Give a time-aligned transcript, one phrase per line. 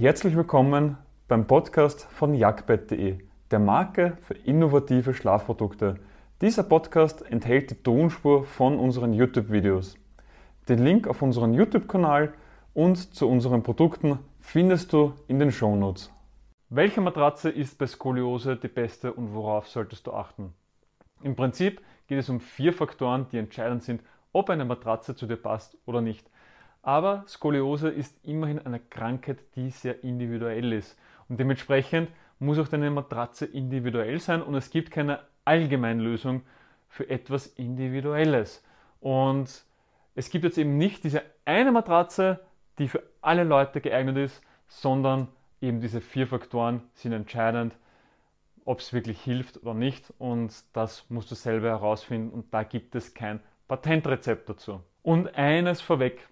[0.00, 0.96] Herzlich willkommen
[1.26, 3.18] beim Podcast von jagdbett.de,
[3.50, 5.96] der Marke für innovative Schlafprodukte.
[6.40, 9.98] Dieser Podcast enthält die Tonspur von unseren YouTube-Videos.
[10.68, 12.32] Den Link auf unseren YouTube-Kanal
[12.74, 16.12] und zu unseren Produkten findest du in den Shownotes.
[16.68, 20.54] Welche Matratze ist bei Skoliose die beste und worauf solltest du achten?
[21.24, 25.38] Im Prinzip geht es um vier Faktoren, die entscheidend sind, ob eine Matratze zu dir
[25.38, 26.30] passt oder nicht.
[26.82, 30.96] Aber Skoliose ist immerhin eine Krankheit, die sehr individuell ist.
[31.28, 36.42] Und dementsprechend muss auch deine Matratze individuell sein und es gibt keine Allgemeinlösung
[36.88, 38.62] für etwas Individuelles.
[39.00, 39.64] Und
[40.14, 42.40] es gibt jetzt eben nicht diese eine Matratze,
[42.78, 45.28] die für alle Leute geeignet ist, sondern
[45.60, 47.74] eben diese vier Faktoren sind entscheidend,
[48.64, 50.12] ob es wirklich hilft oder nicht.
[50.18, 54.80] Und das musst du selber herausfinden und da gibt es kein Patentrezept dazu.
[55.02, 56.28] Und eines vorweg,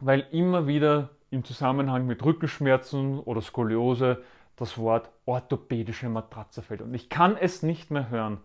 [0.00, 4.22] weil immer wieder im Zusammenhang mit Rückenschmerzen oder Skoliose
[4.56, 6.82] das Wort orthopädische Matratze fällt.
[6.82, 8.38] Und ich kann es nicht mehr hören,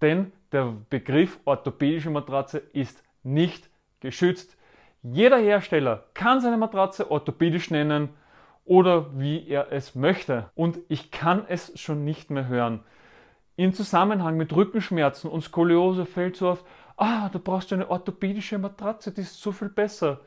[0.00, 4.56] denn der Begriff orthopädische Matratze ist nicht geschützt.
[5.02, 8.10] Jeder Hersteller kann seine Matratze orthopädisch nennen
[8.64, 10.50] oder wie er es möchte.
[10.54, 12.80] Und ich kann es schon nicht mehr hören.
[13.56, 16.64] Im Zusammenhang mit Rückenschmerzen und Skoliose fällt so oft,
[16.96, 20.20] ah, du brauchst eine orthopädische Matratze, die ist so viel besser.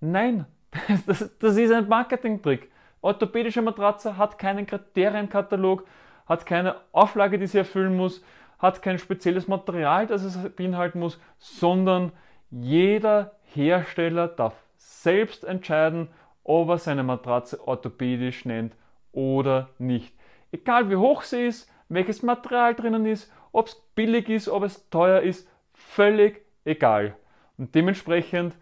[0.00, 0.46] Nein,
[1.06, 2.70] das, das ist ein Marketingtrick.
[3.00, 5.86] Orthopädische Matratze hat keinen Kriterienkatalog,
[6.26, 8.22] hat keine Auflage, die sie erfüllen muss,
[8.58, 12.12] hat kein spezielles Material, das es beinhalten muss, sondern
[12.50, 16.08] jeder Hersteller darf selbst entscheiden,
[16.42, 18.74] ob er seine Matratze orthopädisch nennt
[19.12, 20.14] oder nicht.
[20.52, 24.88] Egal wie hoch sie ist, welches Material drinnen ist, ob es billig ist, ob es
[24.90, 27.16] teuer ist, völlig egal.
[27.58, 28.54] Und dementsprechend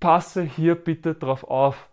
[0.00, 1.88] passe hier bitte drauf auf.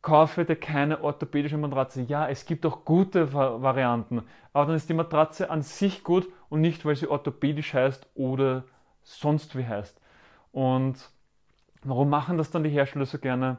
[0.00, 2.02] Kaufe dir keine orthopädische Matratze.
[2.02, 6.60] Ja, es gibt auch gute Varianten, aber dann ist die Matratze an sich gut und
[6.60, 8.64] nicht, weil sie orthopädisch heißt oder
[9.02, 10.00] sonst wie heißt.
[10.52, 11.10] Und
[11.82, 13.58] warum machen das dann die Hersteller so gerne?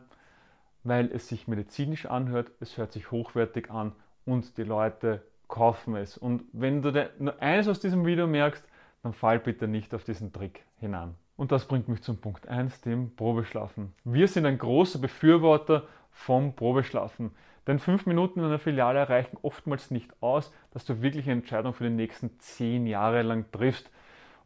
[0.83, 3.91] Weil es sich medizinisch anhört, es hört sich hochwertig an
[4.25, 6.17] und die Leute kaufen es.
[6.17, 8.63] Und wenn du nur eines aus diesem Video merkst,
[9.03, 11.15] dann fall bitte nicht auf diesen Trick hinein.
[11.39, 13.93] Und das bringt mich zum Punkt 1, dem Probeschlafen.
[14.03, 17.31] Wir sind ein großer Befürworter vom Probeschlafen.
[17.65, 21.73] Denn fünf Minuten in einer Filiale reichen oftmals nicht aus, dass du wirklich eine Entscheidung
[21.73, 23.89] für die nächsten zehn Jahre lang triffst.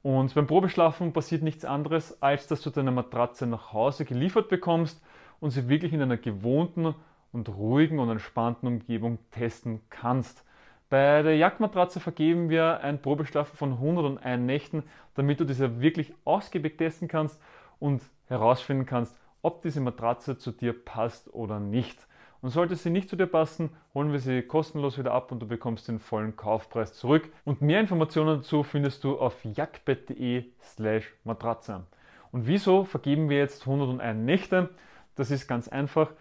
[0.04, 5.02] Und beim Probeschlafen passiert nichts anderes, als dass du deine Matratze nach Hause geliefert bekommst
[5.40, 6.94] und sie wirklich in einer gewohnten
[7.32, 10.46] und ruhigen und entspannten Umgebung testen kannst.
[10.94, 14.84] Bei der Jagdmatratze vergeben wir ein Probeschlafen von 101 Nächten,
[15.16, 17.42] damit du diese wirklich ausgiebig testen kannst
[17.80, 22.06] und herausfinden kannst, ob diese Matratze zu dir passt oder nicht.
[22.44, 25.48] Und sollte sie nicht zu dir passen, holen wir sie kostenlos wieder ab und du
[25.48, 27.28] bekommst den vollen Kaufpreis zurück.
[27.44, 31.88] Und mehr Informationen dazu findest du auf jagdbett.de slash Matratze.
[32.32, 34.70] Und wieso vergeben wir jetzt 101 Nächte?
[35.16, 36.12] Das ist ganz einfach.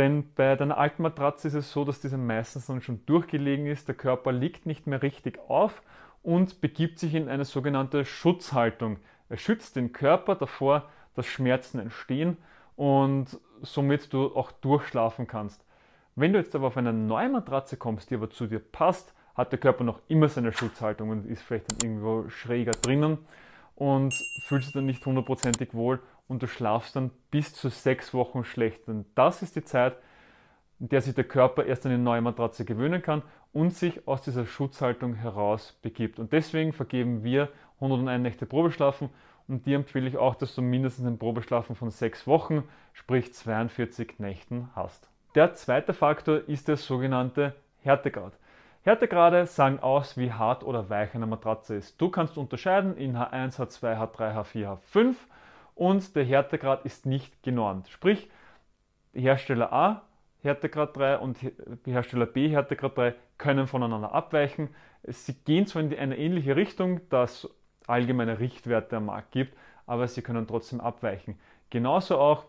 [0.00, 3.86] Denn bei deiner alten Matratze ist es so, dass diese meistens dann schon durchgelegen ist,
[3.86, 5.82] der Körper liegt nicht mehr richtig auf
[6.22, 8.96] und begibt sich in eine sogenannte Schutzhaltung.
[9.28, 12.38] Er schützt den Körper davor, dass Schmerzen entstehen
[12.76, 15.66] und somit du auch durchschlafen kannst.
[16.16, 19.52] Wenn du jetzt aber auf eine neue Matratze kommst, die aber zu dir passt, hat
[19.52, 23.18] der Körper noch immer seine Schutzhaltung und ist vielleicht dann irgendwo schräger drinnen
[23.74, 24.14] und
[24.46, 28.86] fühlt sich dann nicht hundertprozentig wohl und du schlafst dann bis zu sechs Wochen schlecht.
[28.86, 29.96] Und das ist die Zeit,
[30.78, 34.22] in der sich der Körper erst an eine neue Matratze gewöhnen kann und sich aus
[34.22, 36.20] dieser Schutzhaltung heraus begibt.
[36.20, 37.48] Und deswegen vergeben wir
[37.80, 39.10] 101 Nächte Probeschlafen
[39.48, 42.62] und dir empfehle ich auch, dass du mindestens einen Probeschlafen von sechs Wochen,
[42.92, 45.10] sprich 42 Nächten hast.
[45.34, 48.34] Der zweite Faktor ist der sogenannte Härtegrad.
[48.82, 52.00] Härtegrade sagen aus, wie hart oder weich eine Matratze ist.
[52.00, 55.16] Du kannst unterscheiden in H1, H2, H3, H4, H5
[55.80, 57.88] und der Härtegrad ist nicht genormt.
[57.88, 58.28] Sprich,
[59.14, 60.02] Hersteller A,
[60.42, 61.38] Härtegrad 3 und
[61.86, 64.68] Hersteller B, Härtegrad 3 können voneinander abweichen.
[65.04, 67.48] Sie gehen zwar in eine ähnliche Richtung, dass
[67.86, 69.56] allgemeine Richtwerte am Markt gibt,
[69.86, 71.40] aber sie können trotzdem abweichen.
[71.70, 72.44] Genauso auch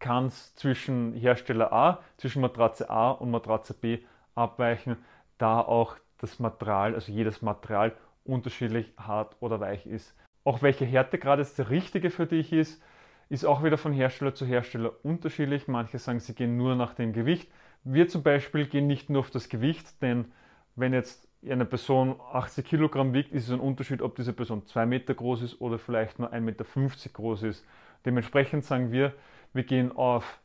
[0.00, 4.00] kann es zwischen Hersteller A, zwischen Matratze A und Matratze B
[4.34, 4.96] abweichen,
[5.38, 7.92] da auch das Material, also jedes Material
[8.24, 10.16] unterschiedlich hart oder weich ist.
[10.44, 12.82] Auch welche Härtegrad jetzt der richtige für dich ist,
[13.28, 15.68] ist auch wieder von Hersteller zu Hersteller unterschiedlich.
[15.68, 17.50] Manche sagen, sie gehen nur nach dem Gewicht.
[17.84, 20.32] Wir zum Beispiel gehen nicht nur auf das Gewicht, denn
[20.76, 24.84] wenn jetzt eine Person 80 Kilogramm wiegt, ist es ein Unterschied, ob diese Person 2
[24.86, 26.64] Meter groß ist oder vielleicht nur 1,50 Meter
[27.12, 27.64] groß ist.
[28.04, 29.14] Dementsprechend sagen wir,
[29.52, 30.40] wir gehen auf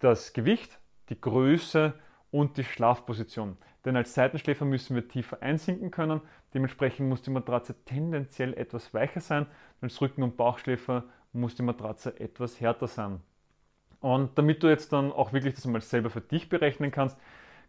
[0.00, 0.78] das Gewicht,
[1.08, 1.94] die Größe
[2.30, 3.56] und die Schlafposition.
[3.84, 6.20] Denn als Seitenschläfer müssen wir tiefer einsinken können.
[6.54, 9.46] Dementsprechend muss die Matratze tendenziell etwas weicher sein.
[9.80, 13.20] Als Rücken- und Bauchschläfer muss die Matratze etwas härter sein.
[14.00, 17.18] Und damit du jetzt dann auch wirklich das mal selber für dich berechnen kannst,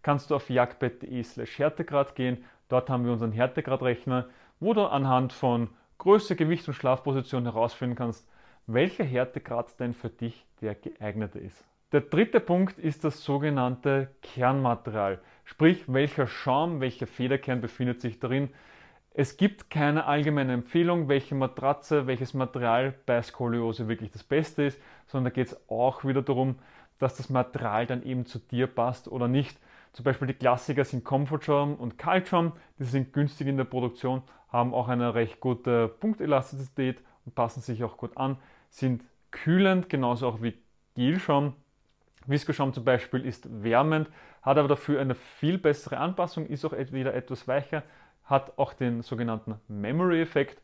[0.01, 2.43] kannst du auf jagdbett.de slash Härtegrad gehen.
[2.69, 4.29] Dort haben wir unseren Härtegradrechner,
[4.59, 8.27] wo du anhand von Größe, Gewicht und Schlafposition herausfinden kannst,
[8.65, 11.63] welcher Härtegrad denn für dich der geeignete ist.
[11.91, 18.49] Der dritte Punkt ist das sogenannte Kernmaterial, sprich welcher Schaum, welcher Federkern befindet sich darin.
[19.13, 24.79] Es gibt keine allgemeine Empfehlung, welche Matratze, welches Material bei Skoliose wirklich das Beste ist,
[25.07, 26.55] sondern da geht es auch wieder darum,
[26.97, 29.59] dass das Material dann eben zu dir passt oder nicht.
[29.91, 34.73] Zum Beispiel die Klassiker sind Comfortschaum und Kaltschaum, die sind günstig in der Produktion, haben
[34.73, 38.37] auch eine recht gute Punktelastizität und passen sich auch gut an,
[38.69, 40.53] sind kühlend, genauso auch wie
[40.95, 41.53] Gelschaum.
[42.27, 44.09] Viskoschaum zum Beispiel ist wärmend,
[44.41, 47.83] hat aber dafür eine viel bessere Anpassung, ist auch wieder etwas weicher,
[48.23, 50.61] hat auch den sogenannten Memory-Effekt,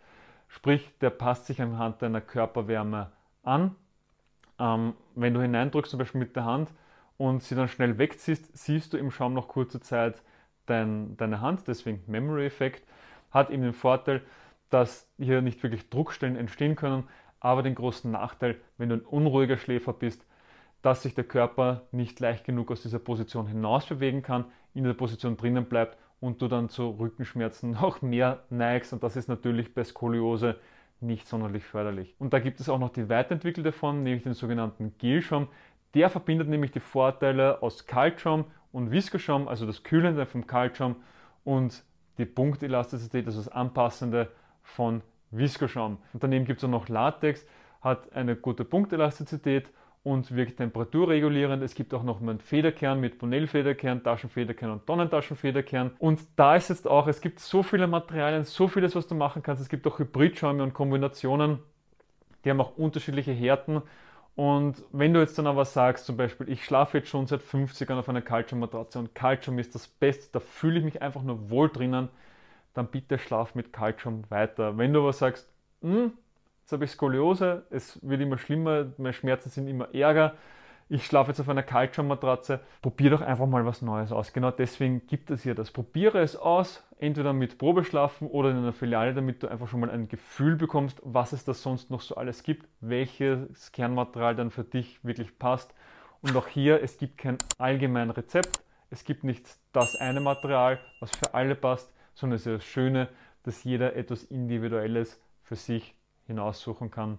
[0.48, 3.12] sprich der passt sich anhand deiner Körperwärme
[3.44, 3.76] an.
[4.60, 6.70] Ähm, wenn du hineindrückst, zum Beispiel mit der Hand
[7.18, 10.22] und sie dann schnell wegziehst, siehst du im Schaum noch kurze Zeit
[10.66, 12.88] dein, deine Hand, deswegen Memory-Effekt,
[13.32, 14.22] hat eben den Vorteil,
[14.70, 17.08] dass hier nicht wirklich Druckstellen entstehen können,
[17.40, 20.26] aber den großen Nachteil, wenn du ein unruhiger Schläfer bist,
[20.82, 24.94] dass sich der Körper nicht leicht genug aus dieser Position hinaus bewegen kann, in der
[24.94, 28.94] Position drinnen bleibt und du dann zu Rückenschmerzen noch mehr neigst.
[28.94, 30.58] Und das ist natürlich bei Skoliose
[31.00, 32.16] nicht sonderlich förderlich.
[32.18, 35.48] Und da gibt es auch noch die weiterentwickelte Form, nämlich den sogenannten Gelschaum.
[35.94, 40.96] Der verbindet nämlich die Vorteile aus Kaltschaum und Viskoschaum, also das Kühlende vom Kaltschaum
[41.44, 41.84] und
[42.18, 44.30] die Punktelastizität, also das Anpassende
[44.64, 46.00] von Viskoschaum.
[46.14, 47.46] Und daneben gibt es auch noch Latex,
[47.82, 49.70] hat eine gute Punktelastizität
[50.08, 51.62] und wirkt temperaturregulierend.
[51.62, 55.92] Es gibt auch noch einen Federkern mit Bonell-Federkern, Taschenfederkern und Tonnentaschenfederkern.
[56.00, 59.44] Und da ist jetzt auch, es gibt so viele Materialien, so vieles, was du machen
[59.44, 59.62] kannst.
[59.62, 61.60] Es gibt auch Hybridschäume und Kombinationen,
[62.46, 63.82] die haben auch unterschiedliche Härten.
[64.38, 67.90] Und wenn du jetzt dann aber sagst, zum Beispiel, ich schlafe jetzt schon seit 50
[67.90, 71.50] Jahren auf einer Calcium-Matratze und Calcium ist das Beste, da fühle ich mich einfach nur
[71.50, 72.08] wohl drinnen,
[72.74, 74.78] dann bitte schlaf mit Calcium weiter.
[74.78, 75.50] Wenn du aber sagst,
[75.82, 76.14] hm,
[76.68, 80.34] Jetzt habe ich Skoliose, es wird immer schlimmer, meine Schmerzen sind immer ärger.
[80.90, 82.60] Ich schlafe jetzt auf einer Kaltschaummatratze.
[82.82, 84.34] Probier doch einfach mal was Neues aus.
[84.34, 85.72] Genau deswegen gibt es hier das.
[85.72, 89.90] Probiere es aus, entweder mit Probeschlafen oder in einer Filiale, damit du einfach schon mal
[89.90, 94.66] ein Gefühl bekommst, was es da sonst noch so alles gibt, welches Kernmaterial dann für
[94.66, 95.74] dich wirklich passt.
[96.22, 98.60] Und auch hier, es gibt kein allgemein Rezept.
[98.90, 103.08] Es gibt nicht das eine Material, was für alle passt, sondern es ist das Schöne,
[103.44, 105.97] dass jeder etwas Individuelles für sich
[106.28, 107.18] hinaussuchen kann.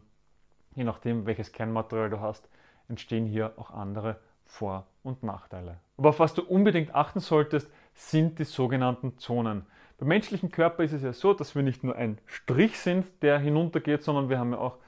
[0.75, 2.49] Je nachdem, welches Kernmaterial du hast,
[2.89, 5.79] entstehen hier auch andere Vor- und Nachteile.
[5.97, 9.67] Aber auf was du unbedingt achten solltest, sind die sogenannten Zonen.
[9.99, 13.39] Beim menschlichen Körper ist es ja so, dass wir nicht nur ein Strich sind, der
[13.39, 14.79] hinuntergeht, sondern wir haben ja auch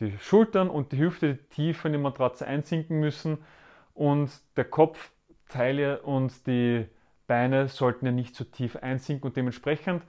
[0.00, 3.38] die Schultern und die Hüfte, die tief in die Matratze einsinken müssen
[3.94, 5.10] und der Kopf,
[5.48, 6.86] Teile und die
[7.26, 10.02] Beine sollten ja nicht so tief einsinken und dementsprechend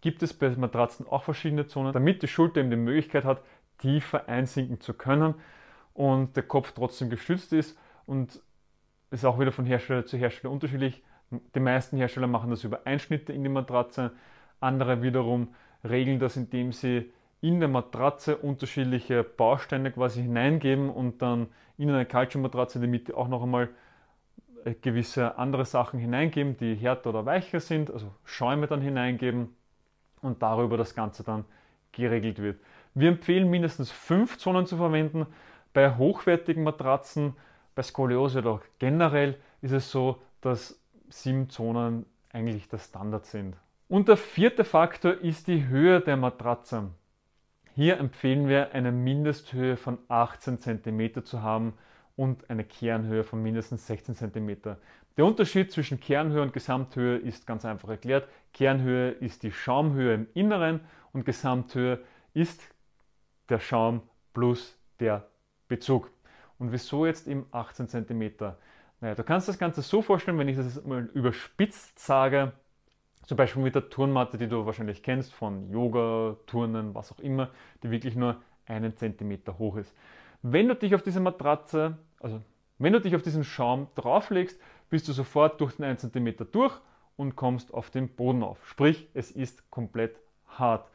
[0.00, 3.42] gibt es bei Matratzen auch verschiedene Zonen, damit die Schulter eben die Möglichkeit hat,
[3.78, 5.34] tiefer einsinken zu können
[5.94, 8.40] und der Kopf trotzdem gestützt ist und
[9.10, 11.02] ist auch wieder von Hersteller zu Hersteller unterschiedlich.
[11.54, 14.12] Die meisten Hersteller machen das über Einschnitte in die Matratze,
[14.60, 15.54] andere wiederum
[15.88, 22.06] regeln das, indem sie in der Matratze unterschiedliche Bausteine quasi hineingeben und dann in eine
[22.06, 23.68] Kaltschuhmatratze in der Mitte auch noch einmal
[24.64, 29.54] äh, gewisse andere Sachen hineingeben, die härter oder weicher sind, also Schäume dann hineingeben
[30.22, 31.44] und darüber das Ganze dann
[31.92, 32.60] geregelt wird.
[32.94, 35.26] Wir empfehlen mindestens fünf Zonen zu verwenden.
[35.72, 37.36] Bei hochwertigen Matratzen,
[37.74, 43.56] bei Skoliose oder generell ist es so, dass sieben Zonen eigentlich der Standard sind.
[43.88, 46.90] Und der vierte Faktor ist die Höhe der Matratze.
[47.74, 51.74] Hier empfehlen wir eine Mindesthöhe von 18 cm zu haben
[52.16, 54.76] und eine Kernhöhe von mindestens 16 cm.
[55.18, 58.28] Der Unterschied zwischen Kernhöhe und Gesamthöhe ist ganz einfach erklärt.
[58.54, 60.78] Kernhöhe ist die Schaumhöhe im Inneren
[61.12, 61.98] und Gesamthöhe
[62.34, 62.62] ist
[63.48, 65.26] der Schaum plus der
[65.66, 66.12] Bezug.
[66.60, 68.30] Und wieso jetzt eben 18 cm?
[69.00, 72.52] Naja, du kannst das Ganze so vorstellen, wenn ich das mal überspitzt sage,
[73.26, 77.50] zum Beispiel mit der Turnmatte, die du wahrscheinlich kennst, von Yoga, Turnen, was auch immer,
[77.82, 79.92] die wirklich nur einen Zentimeter hoch ist.
[80.42, 82.40] Wenn du dich auf diese Matratze also
[82.78, 84.58] wenn du dich auf diesen Schaum drauflegst,
[84.90, 86.74] bist du sofort durch den 1 cm durch
[87.16, 88.66] und kommst auf den Boden auf.
[88.66, 90.90] Sprich, es ist komplett hart.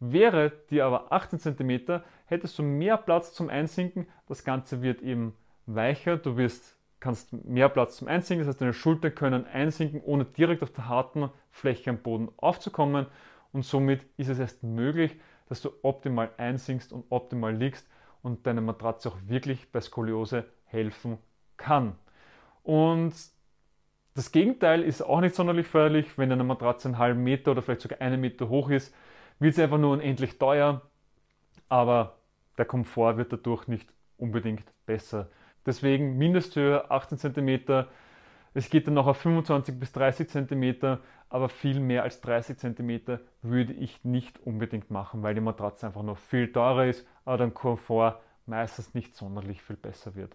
[0.00, 4.06] Wäre dir aber 18 cm, hättest du mehr Platz zum Einsinken.
[4.26, 5.34] Das Ganze wird eben
[5.66, 6.16] weicher.
[6.16, 10.62] Du wirst kannst mehr Platz zum Einsinken, das heißt deine Schultern können einsinken, ohne direkt
[10.62, 13.06] auf der harten Fläche am Boden aufzukommen
[13.52, 15.16] und somit ist es erst möglich,
[15.48, 17.86] dass du optimal einsinkst und optimal liegst
[18.22, 21.18] und deine Matratze auch wirklich bei Skoliose helfen
[21.56, 21.96] kann.
[22.62, 23.14] Und
[24.18, 27.82] das Gegenteil ist auch nicht sonderlich förderlich, wenn eine Matratze einen halben Meter oder vielleicht
[27.82, 28.92] sogar einen Meter hoch ist,
[29.38, 30.82] wird sie einfach nur unendlich teuer,
[31.68, 32.18] aber
[32.58, 35.28] der Komfort wird dadurch nicht unbedingt besser.
[35.64, 37.86] Deswegen Mindesthöhe 18 cm.
[38.54, 40.98] Es geht dann noch auf 25 bis 30 cm,
[41.28, 46.02] aber viel mehr als 30 cm würde ich nicht unbedingt machen, weil die Matratze einfach
[46.02, 50.34] noch viel teurer ist, aber der Komfort meistens nicht sonderlich viel besser wird.